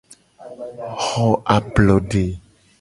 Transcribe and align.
Xo 1.03 1.27
ablode. 1.55 2.25